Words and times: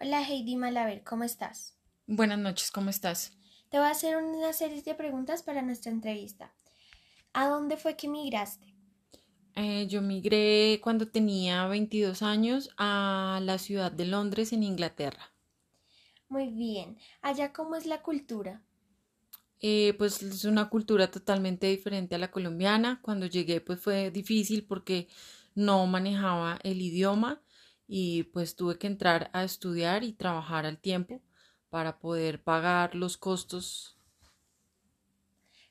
Hola 0.00 0.22
Heidi 0.22 0.56
Malaver, 0.56 1.02
¿cómo 1.04 1.24
estás? 1.24 1.76
Buenas 2.08 2.40
noches, 2.40 2.72
¿cómo 2.72 2.90
estás? 2.90 3.32
Te 3.70 3.78
voy 3.78 3.86
a 3.86 3.92
hacer 3.92 4.16
una 4.18 4.52
serie 4.52 4.82
de 4.82 4.94
preguntas 4.94 5.42
para 5.42 5.62
nuestra 5.62 5.90
entrevista. 5.90 6.52
¿A 7.32 7.48
dónde 7.48 7.76
fue 7.78 7.96
que 7.96 8.08
migraste? 8.08 8.74
Eh, 9.54 9.86
yo 9.88 10.00
migré 10.00 10.80
cuando 10.82 11.08
tenía 11.08 11.66
22 11.66 12.22
años 12.22 12.70
a 12.78 13.40
la 13.42 13.58
ciudad 13.58 13.92
de 13.92 14.06
Londres, 14.06 14.54
en 14.54 14.62
Inglaterra. 14.62 15.32
Muy 16.28 16.48
bien. 16.48 16.96
¿Allá 17.20 17.52
cómo 17.52 17.76
es 17.76 17.84
la 17.84 18.00
cultura? 18.02 18.62
Eh, 19.60 19.94
pues 19.98 20.22
es 20.22 20.44
una 20.44 20.68
cultura 20.68 21.10
totalmente 21.10 21.66
diferente 21.66 22.14
a 22.14 22.18
la 22.18 22.30
colombiana. 22.30 23.00
Cuando 23.02 23.26
llegué 23.26 23.60
pues 23.60 23.80
fue 23.80 24.10
difícil 24.10 24.64
porque 24.66 25.08
no 25.54 25.86
manejaba 25.86 26.58
el 26.62 26.80
idioma 26.80 27.42
y 27.88 28.24
pues 28.24 28.54
tuve 28.54 28.78
que 28.78 28.86
entrar 28.86 29.30
a 29.32 29.42
estudiar 29.42 30.04
y 30.04 30.12
trabajar 30.12 30.66
al 30.66 30.78
tiempo 30.78 31.22
para 31.70 31.98
poder 31.98 32.44
pagar 32.44 32.94
los 32.94 33.16
costos. 33.16 33.98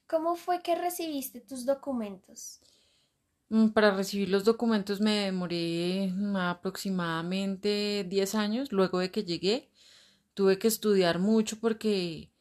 ¿Cómo 0.07 0.35
fue 0.35 0.61
que 0.61 0.75
recibiste 0.75 1.41
tus 1.41 1.65
documentos? 1.65 2.59
Mm, 3.49 3.69
para 3.69 3.95
recibir 3.95 4.29
los 4.29 4.43
documentos 4.43 4.99
me 4.99 5.25
demoré 5.25 6.11
aproximadamente 6.35 8.05
10 8.09 8.35
años 8.35 8.71
luego 8.71 8.99
de 8.99 9.11
que 9.11 9.23
llegué. 9.23 9.69
Tuve 10.33 10.59
que 10.59 10.67
estudiar 10.67 11.19
mucho 11.19 11.59
porque 11.59 12.31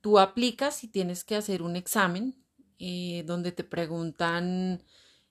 tú 0.00 0.18
aplicas 0.18 0.84
y 0.84 0.88
tienes 0.88 1.24
que 1.24 1.36
hacer 1.36 1.62
un 1.62 1.76
examen 1.76 2.44
eh, 2.78 3.24
donde 3.26 3.52
te 3.52 3.64
preguntan 3.64 4.82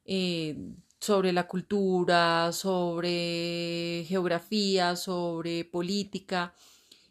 eh, 0.05 0.57
sobre 0.99 1.31
la 1.33 1.47
cultura, 1.47 2.51
sobre 2.51 4.05
geografía, 4.07 4.95
sobre 4.95 5.65
política. 5.65 6.53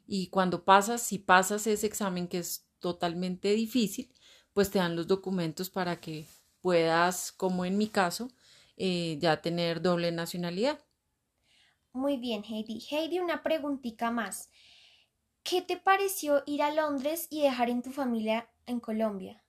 Y 0.06 0.28
cuando 0.28 0.64
pasas, 0.64 1.02
si 1.02 1.18
pasas 1.18 1.66
ese 1.66 1.86
examen 1.86 2.28
que 2.28 2.38
es 2.38 2.66
totalmente 2.80 3.52
difícil, 3.54 4.12
pues 4.52 4.70
te 4.70 4.78
dan 4.78 4.96
los 4.96 5.06
documentos 5.06 5.70
para 5.70 6.00
que 6.00 6.26
puedas, 6.60 7.32
como 7.32 7.64
en 7.64 7.78
mi 7.78 7.88
caso, 7.88 8.28
eh, 8.76 9.18
ya 9.20 9.40
tener 9.40 9.82
doble 9.82 10.12
nacionalidad. 10.12 10.78
Muy 11.92 12.16
bien, 12.16 12.44
Heidi. 12.44 12.80
Heidi, 12.90 13.18
una 13.18 13.42
preguntita 13.42 14.10
más. 14.10 14.50
¿Qué 15.42 15.62
te 15.62 15.76
pareció 15.76 16.42
ir 16.46 16.62
a 16.62 16.72
Londres 16.72 17.26
y 17.30 17.42
dejar 17.42 17.70
en 17.70 17.82
tu 17.82 17.90
familia 17.90 18.48
en 18.66 18.80
Colombia? 18.80 19.42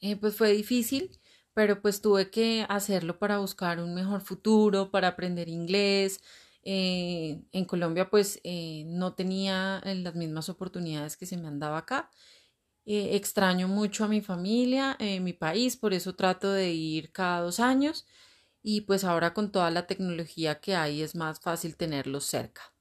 Eh, 0.00 0.16
pues 0.16 0.36
fue 0.36 0.52
difícil, 0.52 1.10
pero 1.54 1.80
pues 1.82 2.00
tuve 2.00 2.30
que 2.30 2.66
hacerlo 2.68 3.18
para 3.18 3.38
buscar 3.38 3.80
un 3.80 3.94
mejor 3.94 4.20
futuro, 4.22 4.90
para 4.90 5.08
aprender 5.08 5.48
inglés. 5.48 6.20
Eh, 6.62 7.42
en 7.52 7.64
Colombia 7.66 8.10
pues 8.10 8.40
eh, 8.44 8.84
no 8.86 9.14
tenía 9.14 9.82
las 9.84 10.14
mismas 10.14 10.48
oportunidades 10.48 11.16
que 11.16 11.26
se 11.26 11.36
me 11.36 11.48
han 11.48 11.58
dado 11.60 11.76
acá. 11.76 12.10
extraño 12.86 13.68
mucho 13.68 14.04
a 14.04 14.08
mi 14.08 14.20
familia, 14.20 14.96
mi 15.20 15.32
país, 15.32 15.76
por 15.76 15.94
eso 15.94 16.14
trato 16.16 16.52
de 16.52 16.72
ir 16.72 17.12
cada 17.12 17.40
dos 17.40 17.60
años 17.60 18.06
y 18.62 18.82
pues 18.82 19.04
ahora 19.04 19.34
con 19.34 19.52
toda 19.52 19.70
la 19.70 19.86
tecnología 19.86 20.60
que 20.60 20.74
hay 20.74 21.02
es 21.02 21.14
más 21.14 21.40
fácil 21.40 21.76
tenerlos 21.76 22.24
cerca. 22.24 22.74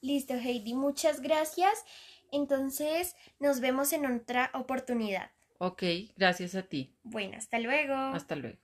Listo, 0.00 0.34
Heidi, 0.34 0.74
muchas 0.74 1.20
gracias. 1.20 1.84
Entonces, 2.32 3.14
nos 3.38 3.60
vemos 3.60 3.92
en 3.92 4.06
otra 4.06 4.50
oportunidad. 4.54 5.30
Ok, 5.58 5.82
gracias 6.16 6.54
a 6.54 6.62
ti. 6.62 6.94
Bueno, 7.02 7.36
hasta 7.38 7.58
luego. 7.58 7.94
Hasta 7.94 8.36
luego. 8.36 8.58